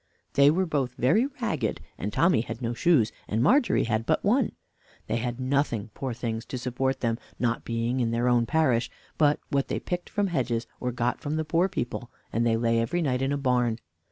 They 0.33 0.49
were 0.49 0.65
both 0.65 0.95
very 0.95 1.27
ragged, 1.43 1.79
and 1.95 2.11
Tommy 2.11 2.41
had 2.41 2.59
no 2.59 2.73
shoes, 2.73 3.11
and 3.27 3.39
Margery 3.43 3.83
had 3.83 4.07
but 4.07 4.23
one. 4.23 4.53
They 5.05 5.17
had 5.17 5.39
nothing, 5.39 5.91
poor 5.93 6.11
things, 6.11 6.43
to 6.45 6.57
support 6.57 7.01
them 7.01 7.19
(not 7.37 7.63
being 7.63 7.99
in 7.99 8.09
their 8.09 8.27
own 8.27 8.47
parish) 8.47 8.89
but 9.19 9.39
what 9.51 9.67
they 9.67 9.79
picked 9.79 10.09
from 10.09 10.25
the 10.25 10.31
hedges, 10.31 10.65
or 10.79 10.91
got 10.91 11.21
from 11.21 11.35
the 11.35 11.45
poor 11.45 11.69
people, 11.69 12.09
and 12.33 12.47
they 12.47 12.57
lay 12.57 12.79
every 12.79 13.03
night 13.03 13.21
in 13.21 13.31
a 13.31 13.37
barn. 13.37 13.77